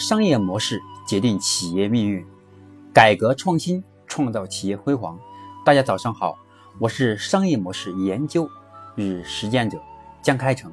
[0.00, 2.26] 商业模式决定企业命运，
[2.90, 5.20] 改革创新创造企业辉煌。
[5.62, 6.38] 大家早上好，
[6.78, 8.48] 我是商业模式研究
[8.94, 9.78] 与实践者
[10.22, 10.72] 江开成。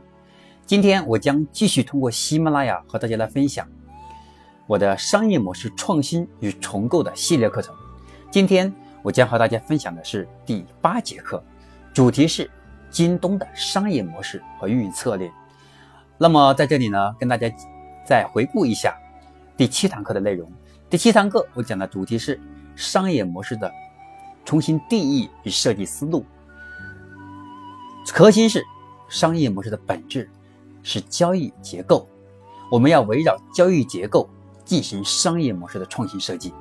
[0.65, 3.67] 今天我将继续通过喜马拉雅和大家来分享
[4.65, 7.75] 我的商业模式创新与重构的系列课程。
[8.31, 8.73] 今天
[9.03, 11.43] 我将和大家分享的是第八节课，
[11.93, 12.49] 主题是
[12.89, 15.29] 京东的商业模式和运营策略。
[16.17, 17.51] 那么在这里呢，跟大家
[18.05, 18.97] 再回顾一下。
[19.57, 20.47] 第七堂课的内容，
[20.87, 22.39] 第七堂课我讲的主题是
[22.75, 23.71] 商业模式的
[24.45, 26.23] 重新定义与设计思路，
[28.13, 28.63] 核心是
[29.09, 30.29] 商业模式的本质
[30.83, 32.07] 是交易结构，
[32.71, 34.29] 我们要围绕交易结构
[34.63, 36.53] 进行商业模式的创新设计。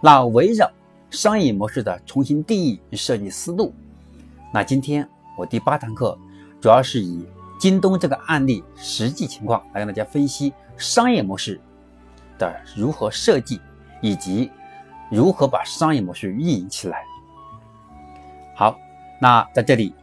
[0.00, 0.70] 那围绕
[1.10, 3.74] 商业模式的重新定义与设计思路，
[4.50, 5.06] 那今天
[5.36, 6.18] 我第八堂课
[6.58, 7.26] 主要是以
[7.60, 11.60] 京东这个案例实际情况来跟大家分析商业模式。
[12.38, 13.60] 的如何设计，
[14.00, 14.50] 以及
[15.10, 17.04] 如何把商业模式运营起来。
[18.54, 18.78] 好，
[19.20, 19.94] 那在这里，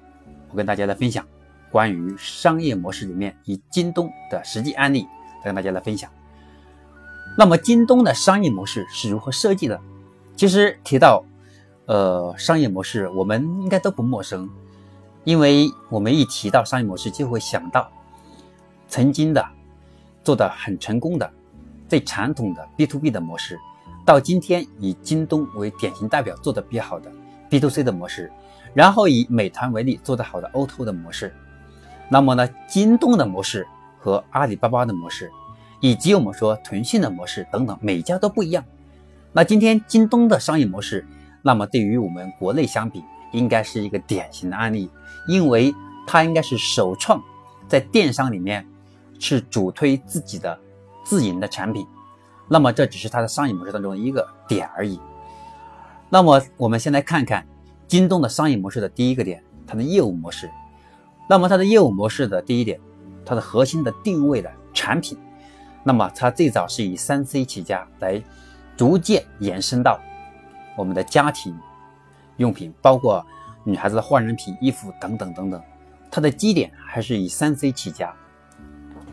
[0.49, 1.25] 我跟大家来分享
[1.71, 5.07] 关于商业模式里面以京东的实际案例，
[5.39, 6.09] 来跟大家来分享。
[7.37, 9.79] 那么，京东的商业模式是如何设计的？
[10.37, 11.23] 其实提到
[11.85, 14.49] 呃商业模式，我们应该都不陌生，
[15.23, 17.91] 因为我们一提到商业模式，就会想到
[18.87, 19.45] 曾经的
[20.23, 21.29] 做的很成功的。
[21.87, 23.59] 最传统的 B to B 的模式，
[24.05, 27.11] 到今天以京东为典型代表做的比较好的
[27.49, 28.31] B to C 的模式，
[28.73, 31.33] 然后以美团为例做的好的 O to O 的模式。
[32.09, 33.67] 那么呢，京东的模式
[33.99, 35.31] 和阿里巴巴的模式，
[35.79, 38.63] 以及我们说腾讯的模式等等，每家都不一样。
[39.31, 41.05] 那今天京东的商业模式，
[41.41, 44.89] 那么对于我们国内相比，应该是一个典型的案例，
[45.27, 45.73] 因为
[46.07, 47.21] 它应该是首创
[47.67, 48.65] 在电商里面
[49.19, 50.59] 是主推自己的。
[51.05, 51.87] 自营的产品，
[52.49, 54.99] 那么这只是它的商业模式当中的一个点而已。
[56.09, 57.47] 那么我们先来看看
[57.87, 60.49] 京东的商业模式的第一个点，它的业务模式。
[61.29, 62.79] 那么它的业务模式的第一点，
[63.23, 65.17] 它的核心的定位的产品，
[65.83, 68.21] 那么它最早是以三 C 起家，来
[68.75, 69.99] 逐渐延伸到
[70.75, 71.57] 我们的家庭
[72.37, 73.25] 用品，包括
[73.63, 75.61] 女孩子的化妆品、衣服等等等等。
[76.11, 78.13] 它的基点还是以三 C 起家。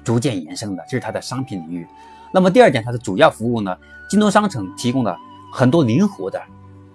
[0.05, 1.87] 逐渐延伸的，这是它的商品领域。
[2.33, 3.77] 那么第二点，它的主要服务呢？
[4.09, 5.19] 京东商城提供了
[5.53, 6.43] 很多灵活的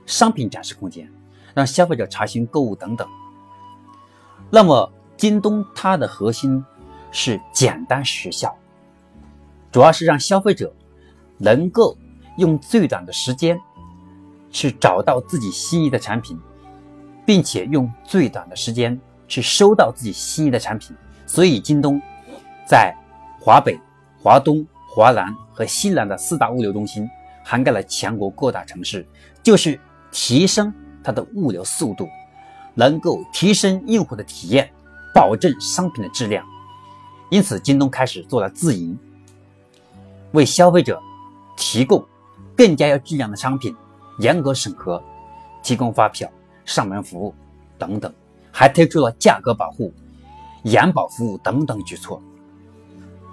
[0.06, 1.10] 商品展示空间，
[1.54, 3.08] 让消费者查询购物等等。
[4.50, 6.64] 那么京东它的核心
[7.12, 8.56] 是简单实效，
[9.72, 10.74] 主要是让消费者
[11.38, 11.98] 能够
[12.38, 13.60] 用最短的时间
[14.52, 16.40] 去找到自己心仪的产品，
[17.26, 20.96] 并且用最短的时间去收到自己心仪的产品。
[21.26, 22.02] 所以京东。
[22.68, 22.94] 在
[23.40, 23.80] 华北、
[24.22, 27.10] 华东、华南和西南的四大物流中心，
[27.46, 29.08] 涵盖了全国各大城市，
[29.42, 29.80] 就是
[30.12, 32.10] 提升它的物流速度，
[32.74, 34.70] 能够提升用户的体验，
[35.14, 36.46] 保证商品的质量。
[37.30, 39.00] 因此，京东开始做了自营，
[40.34, 41.02] 为消费者
[41.56, 42.06] 提供
[42.56, 43.74] 更加有质量的商品，
[44.20, 45.02] 严格审核，
[45.64, 46.30] 提供发票、
[46.66, 47.34] 上门服务
[47.78, 48.14] 等等，
[48.52, 49.94] 还推出了价格保护、
[50.64, 52.22] 延保服务等等举措。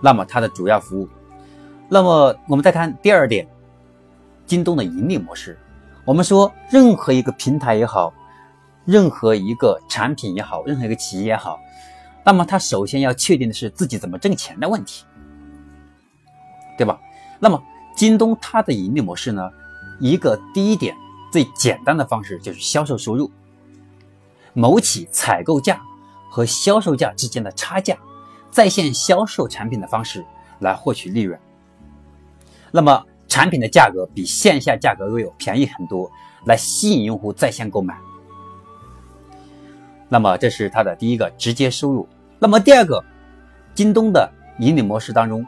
[0.04, 1.08] 那么它的主要服务，
[1.88, 3.48] 那么我们再看第二点，
[4.44, 5.58] 京东的盈利模式。
[6.04, 8.12] 我们说任何一个平台也好，
[8.84, 11.58] 任何一个产品也好，任何一个企业也好，
[12.22, 15.06] 那么它首先要确定的是自己怎么挣钱的问题，
[16.76, 17.00] 对吧？
[17.40, 17.58] 那么
[17.96, 19.50] 京东它的盈利模式呢，
[20.00, 20.94] 一个第一点
[21.32, 23.30] 最简单的方式就是销售收入，
[24.52, 25.80] 谋取采购价
[26.30, 27.96] 和销售价之间的差价。
[28.54, 30.24] 在线销售产品的方式
[30.60, 31.36] 来获取利润，
[32.70, 36.08] 那么产品的价格比线下价格要便宜很多，
[36.46, 37.98] 来吸引用户在线购买。
[40.08, 42.08] 那么这是它的第一个直接收入。
[42.38, 43.04] 那么第二个，
[43.74, 45.44] 京东的盈利模式当中，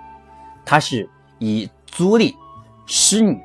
[0.65, 2.35] 它是以租赁
[2.87, 3.39] 虚拟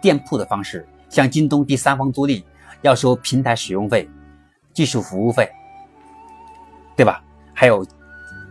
[0.00, 2.42] 店铺的方式，向京东第三方租赁
[2.80, 4.08] 要收平台使用费、
[4.72, 5.52] 技术服务费，
[6.96, 7.22] 对吧？
[7.52, 7.86] 还有。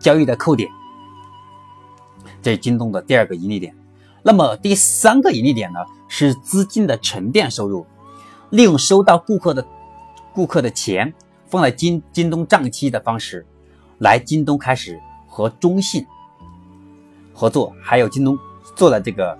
[0.04, 0.70] 交易的扣点，
[2.42, 3.74] 这是京东的第二个盈利点。
[4.22, 5.80] 那么第三个盈利点呢？
[6.10, 7.88] 是资金的沉淀收入，
[8.52, 9.66] 利用收到顾客的
[10.32, 11.12] 顾客的钱
[11.48, 13.44] 放在京京东账期的方式，
[13.98, 16.06] 来京东开始和中信
[17.34, 18.38] 合作，还有京东
[18.76, 19.36] 做了这个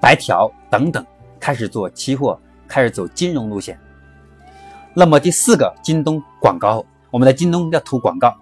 [0.00, 1.04] 白条等等，
[1.40, 3.76] 开始做期货，开始走金融路线。
[4.94, 8.32] 那么第四个，京东广告，我们的京东要投广告，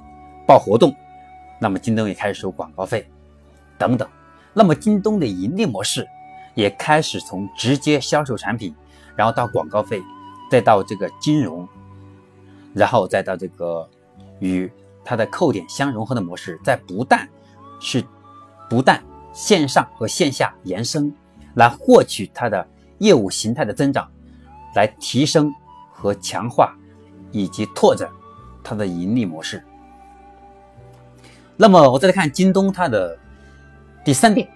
[0.46, 0.94] 报活动。
[1.62, 3.08] 那么京东也开始收广告费，
[3.78, 4.08] 等等，
[4.52, 6.04] 那么京东的盈利模式
[6.56, 8.74] 也开始从直接销售产品，
[9.14, 10.02] 然后到广告费，
[10.50, 11.68] 再到这个金融，
[12.74, 13.88] 然后再到这个
[14.40, 14.68] 与
[15.04, 17.28] 它的扣点相融合的模式，在不但
[17.78, 18.04] 是
[18.68, 19.00] 不但
[19.32, 21.14] 线上和线下延伸，
[21.54, 22.66] 来获取它的
[22.98, 24.10] 业务形态的增长，
[24.74, 25.54] 来提升
[25.92, 26.74] 和强化
[27.30, 28.10] 以及拓展
[28.64, 29.62] 它的盈利模式。
[31.62, 33.16] 那么我再来看京东它的
[34.04, 34.48] 第三点，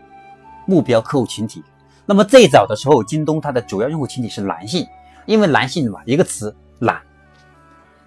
[0.67, 1.62] 目标客户群体。
[2.05, 4.85] 那么最早的时候，京东它的主要用户群体是男性，
[5.25, 7.00] 因为男性嘛，一个词懒，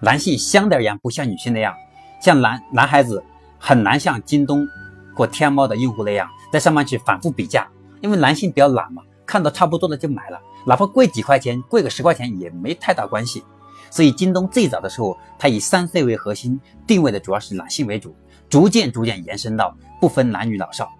[0.00, 1.74] 男性相对而言不像女性那样，
[2.20, 3.24] 像男男孩子
[3.58, 4.68] 很难像京东
[5.16, 7.66] 或天猫的用户那样在上面去反复比价，
[8.02, 13.42] 因为男性比较懒嘛，看到差不多的就买了，哪怕贵几块钱，贵个十块钱也没太大关系。
[13.90, 18.14] 所以京东最早的时候，它以三 C 为核心，定位的主要是男性为主。
[18.50, 20.90] 逐渐逐渐延伸到不分男女老少，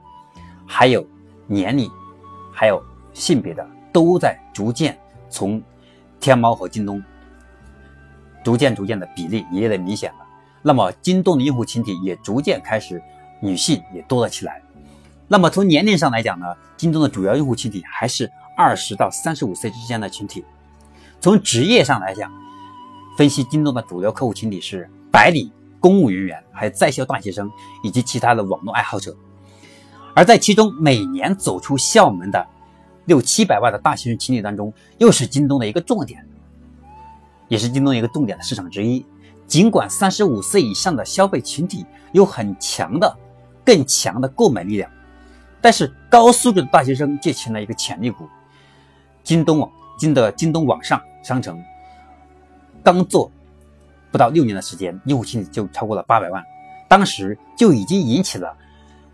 [0.64, 1.04] 还有
[1.48, 1.90] 年龄，
[2.52, 2.80] 还有
[3.12, 4.96] 性别的，都在逐渐
[5.28, 5.60] 从
[6.20, 7.02] 天猫和京东
[8.44, 10.18] 逐渐逐渐的比例也越明显了。
[10.62, 13.02] 那么京东的用户群体也逐渐开始
[13.40, 14.62] 女性也多了起来。
[15.26, 16.46] 那么从年龄上来讲呢，
[16.76, 20.44] 京东的主要用户群体还是二十到三十五岁之间的群体。
[21.20, 22.32] 从职业上来讲，
[23.16, 25.50] 分析京东的主流客户群体是白领。
[25.80, 27.50] 公务人员、还有在校大学生
[27.82, 29.16] 以及其他的网络爱好者，
[30.14, 32.46] 而在其中每年走出校门的
[33.06, 36.24] 六七百万的大学生群体当中，又是京东的一个重点，
[37.48, 39.04] 也是京东一个重点的市场之一。
[39.46, 43.16] 尽管三十五岁以上的消费群体有很强的、
[43.64, 44.88] 更强的购买力量，
[45.60, 48.28] 但是高素质的大学生却成了一个潜力股。
[49.24, 49.68] 京东网、
[49.98, 51.58] 京的京东网上商城
[52.84, 53.32] 刚做。
[54.10, 56.44] 不到六年的时间，用户群体就超过了八百万，
[56.88, 58.56] 当时就已经引起了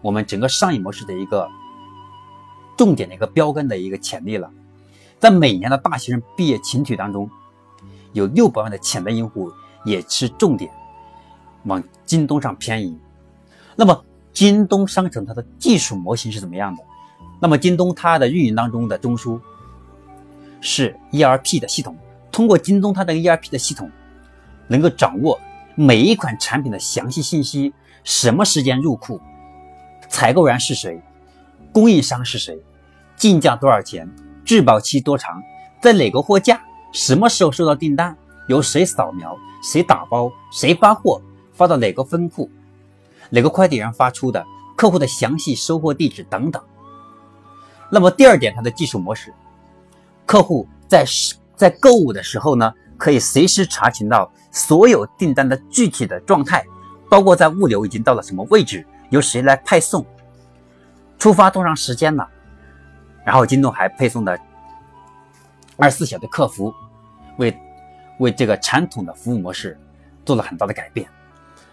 [0.01, 1.49] 我们整个商业模式的一个
[2.77, 4.51] 重点的一个标杆的一个潜力了。
[5.19, 7.31] 在每年的大学生毕业群体当中，
[8.13, 9.53] 有六百万的潜在用户
[9.85, 10.71] 也是重点
[11.65, 12.99] 往京东上偏移。
[13.75, 16.83] 那么，京东商城它的技术模型是怎么样的？
[17.41, 19.41] 那么，京东它的运营当中的中枢
[20.61, 21.97] 是 ERP 的系统，
[22.33, 23.91] 通过京东它的 ERP 的系统。
[24.69, 25.39] 能够掌握
[25.75, 27.73] 每一款产品的详细信息，
[28.03, 29.21] 什么时间入库，
[30.09, 31.01] 采购人是谁，
[31.73, 32.59] 供应商是谁，
[33.17, 34.09] 进价多少钱，
[34.45, 35.43] 质保期多长，
[35.81, 36.61] 在哪个货架，
[36.93, 38.17] 什么时候收到订单，
[38.49, 41.21] 由谁扫描，谁打包，谁发货，
[41.53, 42.51] 发到哪个分库，
[43.31, 44.45] 哪个快递员发出的，
[44.77, 46.63] 客户的详细收货地址等等。
[47.91, 49.33] 那么第二点，它的技术模式，
[50.25, 51.05] 客户在
[51.55, 52.73] 在购物的时候呢？
[52.97, 56.65] 可以随时查询到所有订单的具体的状态，
[57.11, 60.05] 包括在物流已经到了什么位置，由谁来派送，
[61.19, 62.29] 出发多长时间了。
[63.25, 64.39] 然后京东还配送的
[65.77, 66.73] 二十四小时客服，
[67.39, 67.57] 为
[68.19, 69.79] 为这个传统的服务模式
[70.25, 71.09] 做了很大的改变。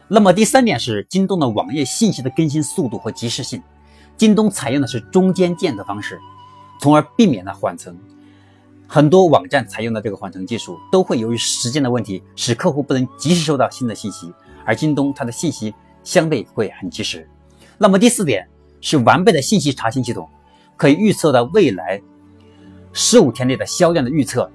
[0.08, 3.62] 那么第三点是京东的网页信息的更新速度和及时性，
[4.18, 6.20] 京东采用的是中间件的方式，
[6.82, 7.98] 从而避免了缓存。
[8.88, 14.32] 很多网站采用的这个缓存技术，都会由于时间的问题，使客户不能及时收到新的信息。
[14.66, 17.28] 而京东它的信息相对会很及时。
[17.78, 18.48] 那么第四点
[18.82, 20.30] 是完备的信息查询系统，
[20.78, 22.00] 可以预测到未来
[22.92, 24.50] 十五天内的销量的预测，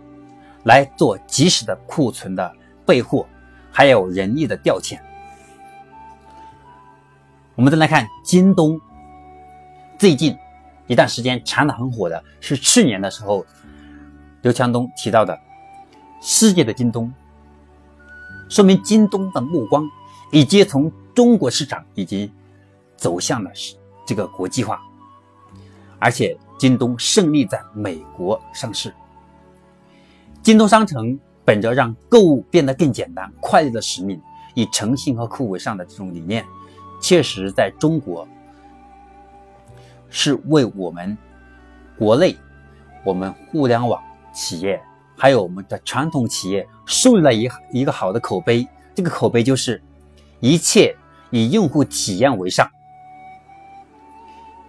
[0.65, 2.51] 来做及时的库存的
[2.87, 3.27] 备货，
[3.73, 4.99] 还有人力的调遣。
[7.57, 8.81] 我们再来看京东，
[9.99, 10.37] 最近
[10.87, 13.45] 一段时间传的很火的是去年的时候。
[14.49, 15.39] 刘强东提到的
[16.23, 17.13] “世界的京东”，
[18.49, 19.87] 说明京东的目光
[20.33, 22.33] 已经从中国市场已经
[22.97, 23.51] 走向了
[24.07, 24.81] 这个国际化，
[25.99, 28.91] 而且京东胜利在美国上市。
[30.43, 34.19] 京东商城本着让购物变得更简单、快乐的使命，
[34.55, 36.43] 以诚信和客户为上的这种理念，
[37.03, 38.27] 确实在中国
[40.09, 41.19] 是为我们
[41.99, 42.35] 国内
[43.05, 44.03] 我们互联网。
[44.33, 44.81] 企业
[45.17, 49.83] 还有我们的传统企业树立了一一个好的口碑，这个口碑就是
[50.41, 50.95] 一切
[51.31, 52.69] 以用户体验为上。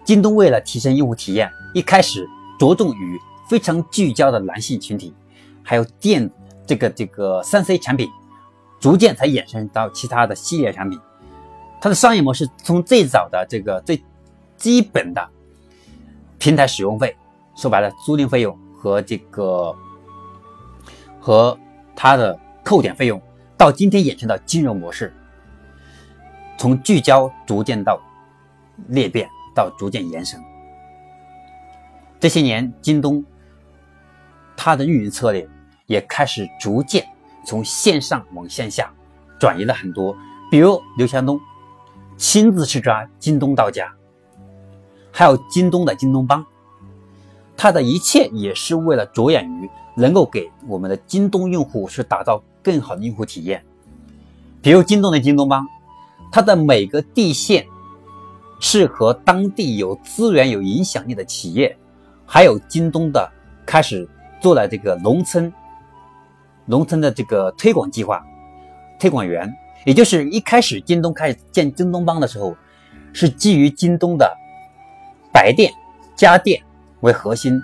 [0.04, 2.28] 京东为了提升用户体验，一开始
[2.60, 5.14] 着重于非常聚焦的男性群体，
[5.64, 6.28] 还有电
[6.66, 8.10] 这个这个三 C 产品，
[8.80, 11.00] 逐渐才衍生到其他的系列产品。
[11.80, 14.04] 它的商业模式从最早的这个最
[14.58, 15.30] 基本的
[16.40, 17.16] 平台使用费，
[17.56, 18.58] 说白了租赁费用。
[18.80, 19.76] 和这个
[21.20, 21.60] 和
[21.96, 23.22] 它的扣点费用，
[23.58, 25.14] 到今天衍生到金融模式，
[26.58, 28.00] 从聚焦逐渐到
[28.88, 30.40] 裂变，到逐渐延伸。
[32.22, 33.24] 这些年，京东
[34.56, 35.46] 它的运营策略
[35.86, 37.06] 也开始逐渐
[37.46, 38.90] 从线上往线下
[39.38, 40.16] 转移了很多。
[40.50, 41.40] 比如刘强东
[42.18, 43.94] 亲自去抓京东到家，
[45.12, 46.46] 还有京东的京东帮，
[47.62, 53.62] 他的一切也是为了着眼于能够给我们的京东用户是打造更好的用户体验。
[54.62, 55.68] 比如京东的京东帮，
[56.32, 57.68] 它的每个地线
[58.62, 61.78] 是和当地有资源、有影响力的企业。
[62.26, 63.30] 还有京东的
[63.66, 64.08] 开始
[64.40, 65.52] 做了这个农村，
[66.66, 68.26] 农村的这个推广计划，
[68.98, 69.54] 推广员，
[69.86, 72.56] 也就是一开始京东开始建京东帮的时候，
[73.12, 74.34] 是基于京东的
[75.34, 75.74] 白店、
[76.16, 76.62] 家电
[77.02, 77.62] 为核心，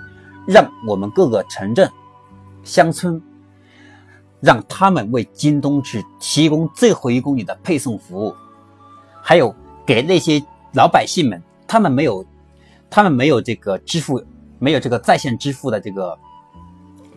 [0.47, 1.89] 让我们各个城镇、
[2.63, 3.21] 乡村，
[4.41, 8.35] 让他们为京东去提供最后一公里的配送服务，
[9.21, 9.53] 还有
[9.85, 12.25] 给那些老百姓们，他们没有，
[12.89, 14.23] 他们没有这个支付。
[14.57, 16.17] 没有这个在线支付的这个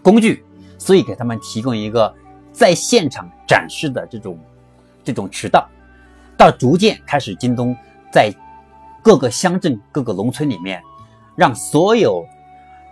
[0.03, 0.45] 工具，
[0.77, 2.13] 所以给他们提供一个
[2.53, 4.37] 在现场展示的这种
[5.05, 5.67] 这种渠道。
[6.37, 7.75] 到逐渐开始，京东
[8.13, 8.35] 在
[9.05, 10.83] 各个乡镇、各个农村里面，
[11.39, 12.27] 让所有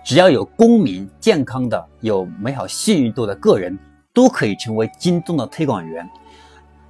[0.05, 3.77] 只要有公民、健康的、有美好信誉度的个人，
[4.15, 6.09] 都可以成为京东的推广员。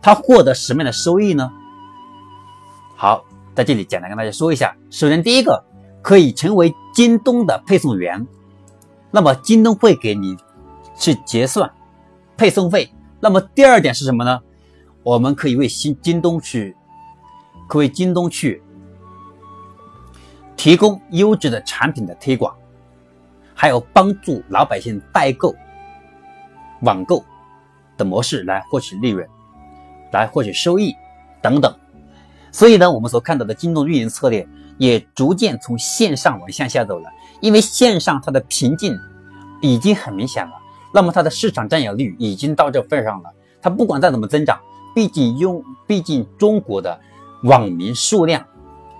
[0.02, 1.50] 他获得什么样的收益呢？
[2.94, 4.76] 好，在这里简单跟大家说一下。
[4.90, 5.64] 首先，第一个。
[6.02, 8.25] 可以成为京东的配送员，
[9.10, 10.36] 那么京东会给你
[10.96, 11.68] 去结算
[12.36, 12.88] 配送费。
[13.18, 14.40] 那么第二点是什么呢？
[15.02, 16.76] 我们可以为新京东去，
[17.68, 18.62] 可以为京东去
[20.56, 22.54] 提供优质的产品的推广，
[23.54, 25.54] 还有帮助老百姓代购、
[26.82, 27.25] 网购
[27.96, 29.26] 的模式来获取利润，
[30.12, 30.94] 来获取收益
[31.42, 31.75] 等等。
[32.50, 34.46] 所以呢，我们所看到的京东运营策略。
[34.78, 37.08] 也逐渐从线上往线下走了，
[37.40, 38.94] 因为线上它的瓶颈
[39.62, 40.52] 已经很明显了，
[40.92, 43.30] 那么它的市场占有率已经到这份上了。
[43.62, 44.60] 它不管再怎么增长，
[44.94, 47.00] 毕竟用，毕竟中国的
[47.44, 48.44] 网民数量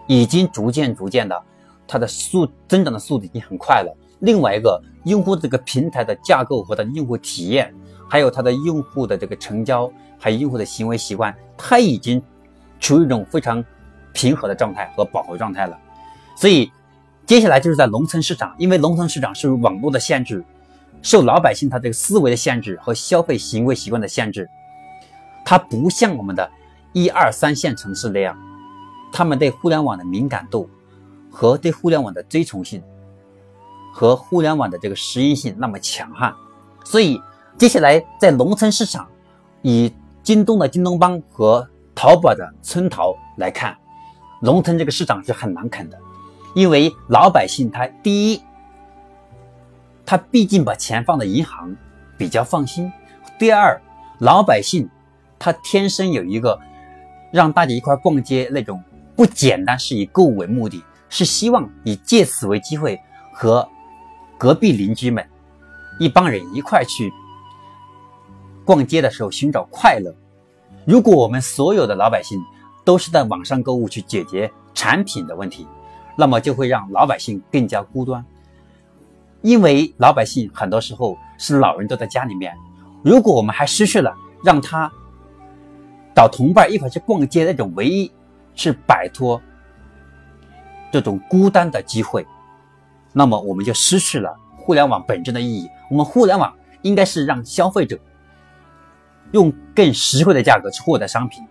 [0.07, 1.43] 已经逐渐逐渐的，
[1.87, 3.97] 它的速增长的速度已经很快了。
[4.21, 7.75] 另外一个，用户这个平台的架构和它的用户体验，
[8.09, 12.23] 还有它的用户的这个成交，还有用户的行为习惯，它已经
[12.81, 13.65] 处于一种非常。
[14.13, 15.79] 平和的状态和饱和状态了，
[16.39, 16.73] 所以
[17.27, 20.43] 接下来就是在农村市场，因为农村市场受网络的限制，
[21.03, 24.49] 受老百姓他这个思维的限制和消费行为习惯的限制，
[25.45, 26.51] 它不像我们的
[26.95, 28.35] 一二三线城市那样，
[29.13, 30.69] 他们对互联网的敏感度
[31.31, 32.83] 和对互联网的追从性
[33.93, 36.35] 和互联网的这个适应性那么强悍，
[36.85, 37.21] 所以
[37.57, 39.09] 接下来在农村市场，
[39.63, 39.91] 以
[40.23, 43.77] 京东的京东帮和淘宝的村淘来看。
[44.43, 45.99] 农村这个市场是很难啃的，
[46.55, 48.43] 因为老百姓他第一，
[50.05, 51.75] 他毕竟把钱放在银行
[52.19, 52.91] 比较放心；
[53.39, 53.81] 第二，
[54.19, 54.91] 老百姓
[55.39, 56.61] 他天生有一个
[57.33, 58.85] 让大家一块逛街那种
[59.17, 63.01] 不简单，是以购物为目的，是希望以借此为机会
[63.33, 63.67] 和
[64.37, 65.27] 隔壁邻居们
[65.99, 67.11] 一帮人一块去
[68.65, 70.15] 逛街的时候寻找快乐。
[70.85, 72.39] 如果我们所有的老百姓，
[72.85, 75.67] 都是在网上购物去解决产品的问题，
[76.17, 78.25] 那么就会让老百姓更加孤单，
[79.43, 82.55] 因为老百姓很多时候是老人都在家里面，
[83.03, 84.93] 如果我们还失去了让他
[86.15, 88.13] 找同伴一块去逛街那种唯一
[88.57, 89.41] 是摆脱
[90.91, 92.27] 这种孤单的机会，
[93.13, 95.69] 那么我们就失去了互联网本质的意义。
[95.89, 97.97] 我们互联网应该是让消费者
[99.31, 101.45] 用更实惠的价格去获得商品。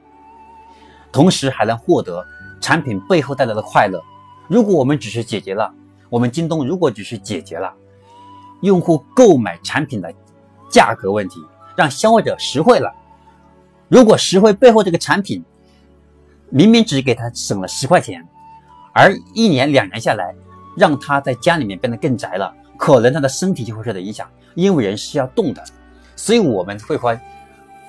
[1.11, 2.25] 同时还能获得
[2.59, 4.03] 产品背后带来的快乐。
[4.49, 5.73] 如果我们只是解决了
[6.09, 7.73] 我们京东，如果只是解决了
[8.61, 10.13] 用户购买产品的
[10.69, 11.39] 价格问题，
[11.75, 12.93] 让消费者实惠了。
[13.87, 15.43] 如果实惠背后这个产品
[16.49, 18.25] 明明只给他省了十块钱，
[18.93, 20.33] 而一年两年下来，
[20.77, 25.63] 让他在家里面变得更宅了，可能他的身体就会受到影响，因为人是要动的。
[26.15, 27.19] 所以我们会发，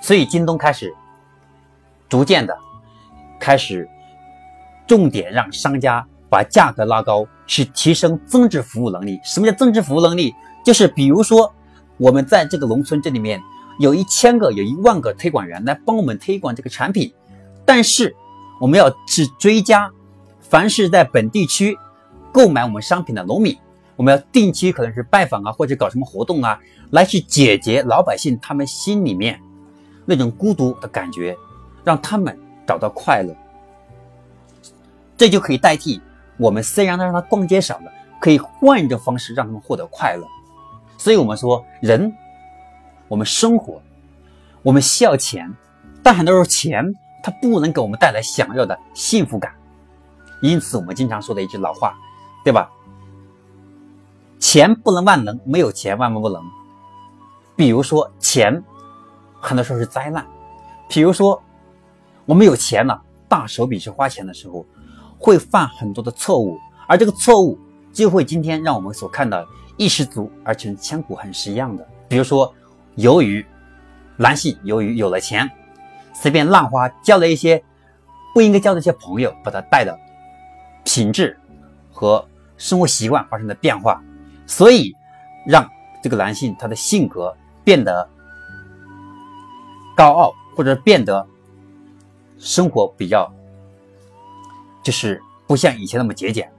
[0.00, 0.92] 所以京东开始
[2.08, 2.56] 逐渐的。
[3.38, 3.86] 开始
[4.86, 9.20] 重点让商家把价格拉高，去提升增值服务能力。
[9.22, 10.34] 什么叫增值服务能力？
[10.64, 11.52] 就是比如说，
[11.98, 13.38] 我们在这个农村这里面
[13.78, 17.12] 有一千个、有一万个推广员来帮我们推广这个产品，
[17.66, 18.16] 但是
[18.60, 19.90] 我们要去追加，
[20.40, 21.76] 凡是在本地区
[22.32, 23.56] 购买我们商品的农民，
[23.96, 26.58] 我们要定期可能是拜访啊，或者搞什么活动啊，
[26.90, 29.40] 来去解决老百姓他们心里面
[30.04, 31.36] 那种孤独的感觉，
[31.84, 32.36] 让他们。
[32.68, 33.32] 找到快乐，
[35.16, 36.02] 这就可以代替
[36.36, 40.26] 我们虽然让他逛街少了，可以换一种方式让他们获得快乐。
[40.98, 42.12] 所以我们说，人，
[43.06, 43.80] 我们生活，
[44.64, 45.48] 我们需要钱，
[46.02, 46.92] 但很多时候钱
[47.26, 49.52] 它不能给我们带来想要的幸福感。
[50.40, 51.92] 因此，我们经常说的一句老话，
[52.44, 52.70] 对吧？
[54.38, 56.40] 钱不能万能，没有钱万万不能。
[57.56, 58.62] 比如说，钱
[59.40, 60.24] 很多时候是灾难。
[60.88, 61.42] 比如说，
[62.26, 64.64] 我们有钱了，大手笔去花钱的时候，
[65.18, 66.56] 会犯很多的错误，
[66.86, 67.58] 而这个错误
[67.92, 69.44] 就会今天让我们所看到
[69.76, 71.84] 一失足而成千古恨是一样的。
[72.08, 72.54] 比如说，
[72.94, 73.44] 由于
[74.16, 75.50] 男性由于有了钱，
[76.20, 77.62] 随便乱花，交了一些
[78.34, 79.98] 不应该交的一些朋友，把他带的
[80.84, 81.38] 品质
[81.92, 84.02] 和生活习惯发生了变化，
[84.46, 84.94] 所以
[85.46, 85.68] 让
[86.02, 88.08] 这个男性他的性格变得
[89.96, 90.32] 高傲。
[90.56, 91.28] 或者变得
[92.38, 93.30] 生活比较，
[94.82, 96.50] 就是不像以前那么节俭，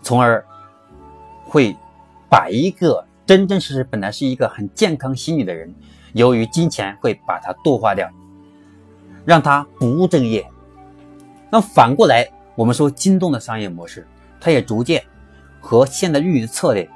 [0.00, 0.42] 从而
[1.44, 1.76] 会
[2.30, 5.70] 把一个真真实实本来是一个很健康心理的人，
[6.14, 8.10] 由于金钱会把他度化掉，
[9.26, 10.48] 让他不务正业。
[11.50, 14.06] 那反过来，我们说京东的商业模式，
[14.40, 15.04] 它也逐渐
[15.60, 16.88] 和现在运营策略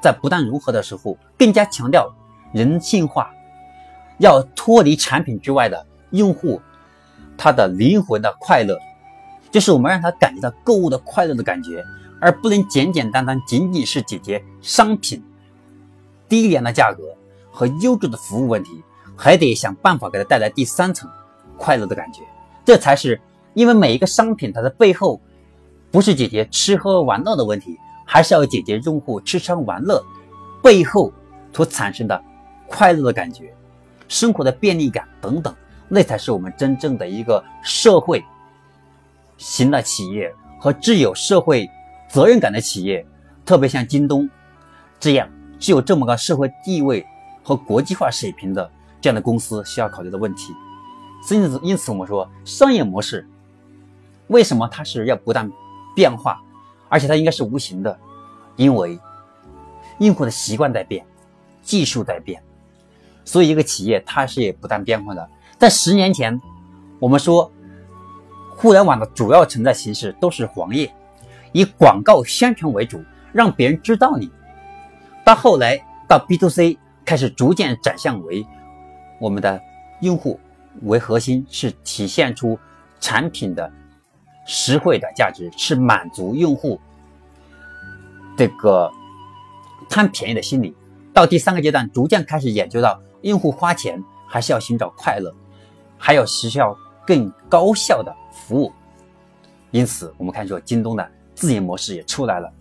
[0.00, 2.10] 在不断融合的时候，更加强调
[2.52, 3.30] 人性化。
[4.18, 6.60] 要脱离产品之外的用户，
[7.36, 8.78] 他的灵魂的快乐，
[9.50, 11.84] 就是我们让他感觉到购物的快乐的感觉，
[12.20, 15.20] 而不能简简单单仅仅是解决商品
[16.28, 17.02] 低廉的价格
[17.50, 18.82] 和优质的服务问题，
[19.16, 21.10] 还得想办法给他带来第三层
[21.62, 22.22] 快乐的感觉。
[22.64, 23.20] 这才是
[23.54, 25.20] 因为每一个商品它的背后，
[25.92, 30.04] 不是解决吃喝玩乐的问题，还是要解决用户吃喝玩乐
[30.60, 31.12] 背后
[31.52, 32.20] 所产生的
[32.66, 33.54] 快乐的感觉。
[34.08, 35.54] 生活的便利感等等，
[35.88, 38.24] 那才是我们真正的一个社会
[39.38, 41.70] 型的企业和具有社会
[42.10, 43.06] 责任感的企业，
[43.46, 44.28] 特别像京东
[44.98, 47.06] 这样具有这么高社会地位
[47.42, 50.52] 和国际化水平的这样的公司需要考虑的问题。
[51.30, 53.26] 因此，因此我们说商业模式
[54.26, 55.50] 为什么它是要不断
[55.94, 56.40] 变化，
[56.88, 57.98] 而且它应该是无形的，
[58.56, 58.98] 因为
[59.98, 61.04] 用户的习惯在变，
[61.62, 62.42] 技术在变。
[63.24, 65.28] 所以，一个企业它是也不断变化的。
[65.58, 66.40] 在十年前，
[66.98, 67.50] 我们说
[68.56, 70.92] 互联网的主要存在形式都是黄页，
[71.52, 73.00] 以广告宣传为主，
[73.32, 74.28] 让别人知道你。
[75.24, 78.44] 到后来，到 B to C 开始逐渐转向为
[79.20, 79.60] 我们的
[80.00, 80.40] 用户
[80.82, 82.58] 为核心，是体现出
[83.00, 83.70] 产品的
[84.46, 86.80] 实惠的价值，是满足用户
[88.36, 88.90] 这个
[89.88, 90.74] 贪便宜的心理。
[91.12, 93.00] 到第三个阶段，逐渐开始研究到。
[93.22, 95.32] 用户花钱还是要寻找快乐，
[95.96, 98.72] 还要需要更高效的服务，
[99.70, 102.52] 因此我们看说京东的自营模式也出来了。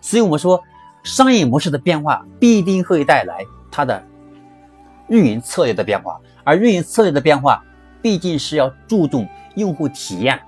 [0.00, 0.58] 所以我们说
[1.02, 4.02] 商业模式的变化必定会带来它的
[5.08, 7.64] 运营策略的变化，而运营策略的变化
[8.00, 9.26] 毕竟是要注重
[9.56, 10.40] 用户体验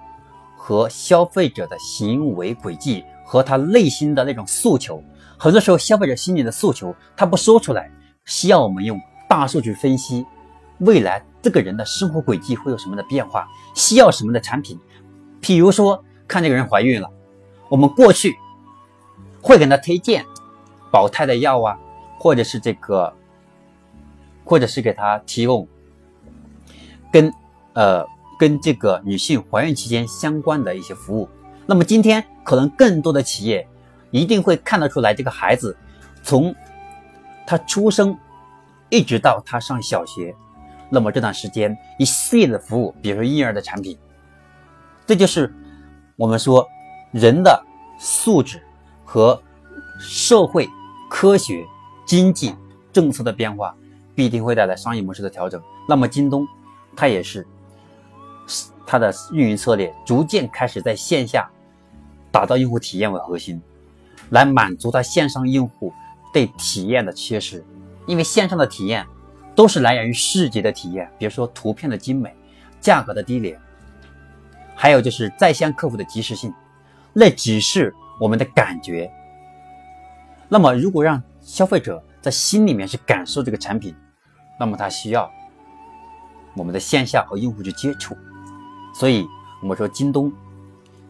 [0.57, 5.03] 和消费者的行为轨迹和他内心的那种诉求。
[5.37, 7.91] 很多时候消费者心里的诉求他不说出来，
[8.25, 9.01] 需要我们用。
[9.29, 10.25] 大数据分析
[10.79, 14.79] 未来这个人的生活轨迹会有什么的变化，需要什么的产品？
[15.43, 17.11] 譬如说，看这个人怀孕了，
[17.69, 18.37] 我们过去
[19.43, 20.25] 会给他推荐
[20.93, 21.77] 保胎的药啊，
[22.21, 23.13] 或者是这个，
[24.45, 25.67] 或者是给他提供
[27.17, 27.33] 跟
[27.73, 28.07] 呃
[28.39, 31.27] 跟这个女性怀孕期间相关的一些服务。
[31.65, 33.67] 那么今天可能更多的企业
[34.11, 35.75] 一定会看得出来，这个孩子
[36.23, 36.55] 从
[37.47, 38.15] 他出生。
[38.89, 40.33] 一直到他上小学，
[40.91, 43.99] 那么这段时间一系列的服务，比如说婴儿的产品，
[45.05, 45.53] 这就是
[46.15, 46.65] 我们说
[47.11, 47.65] 人的
[47.99, 48.63] 素质
[49.05, 49.43] 和
[49.99, 50.69] 社会
[51.11, 51.67] 科学
[52.07, 52.55] 经济
[52.93, 53.75] 政策的变化，
[54.15, 55.61] 必定会带来商业模式的调整。
[55.89, 56.47] 那么京东，
[56.97, 57.47] 它也是
[58.87, 61.49] 它的运营策略逐渐开始在线下
[62.33, 63.61] 打造用户体验为核心，
[64.31, 65.93] 来满足它线上用户
[66.33, 67.63] 对体验的缺失。
[68.07, 69.05] 因为线上的体验
[69.55, 72.35] 都是来源于视觉的体验，比如说图片的精美、
[72.81, 73.59] 价格的低廉，
[74.75, 76.55] 还有就是在线客服的及时性，
[77.13, 79.11] 那只是我们的感觉。
[80.49, 83.93] 那么，如果让消费者在心里面去感受这个产品，
[84.61, 85.29] 那么他需要
[86.57, 88.17] 我们的线下和用户去接触。
[88.95, 89.29] 所以，
[89.63, 90.33] 我们说京东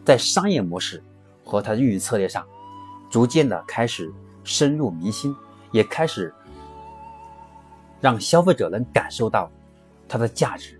[0.05, 1.01] 在商业模式
[1.43, 2.45] 和它的运营策略上，
[3.09, 5.35] 逐渐的开始深入民心，
[5.71, 6.33] 也开始。
[7.99, 9.49] 让消费者能感受到
[10.07, 10.79] 它的价值，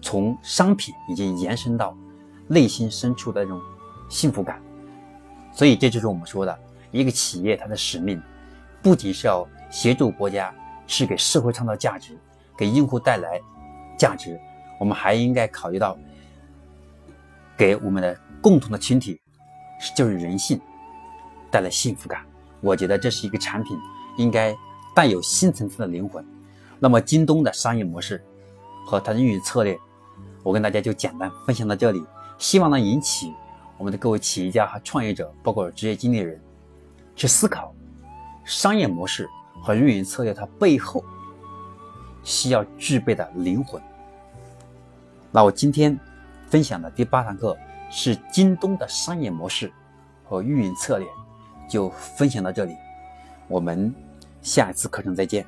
[0.00, 1.94] 从商品已经延伸到
[2.46, 3.60] 内心深处的那种
[4.08, 4.58] 幸福感。
[5.52, 6.58] 所以这就是我们说的
[6.92, 8.18] 一个企业它的使命，
[8.82, 10.50] 不仅是要协助国家，
[10.86, 12.16] 是给社会创造价值，
[12.58, 13.40] 给用户带来
[13.96, 14.38] 价值，
[14.80, 15.96] 我们还应该考虑到
[17.56, 19.20] 给我们的共同的群体，
[19.96, 20.60] 就是人性
[21.52, 22.20] 带来幸福感。
[22.60, 23.78] 我觉得这是一个产品
[24.16, 24.52] 应该
[24.92, 26.26] 带有新层次的灵魂。
[26.80, 28.20] 那么京东的商业模式
[28.84, 29.78] 和它的运营策略，
[30.42, 32.02] 我跟大家就简单分享到这里，
[32.38, 33.32] 希望能引起
[33.76, 36.40] 我们的各位企业家和创业者，包括职业经理人，
[37.14, 37.72] 去思考
[38.44, 39.28] 商业模式
[39.62, 41.04] 和运营策略它背后
[42.28, 43.80] 需要具备的灵魂。
[45.32, 45.98] 那我今天
[46.46, 47.56] 分享的第八堂课
[47.90, 49.72] 是京东的商业模式
[50.26, 51.08] 和运营策略，
[51.70, 52.76] 就分享到这里，
[53.48, 53.94] 我们
[54.42, 55.46] 下一次课程再见。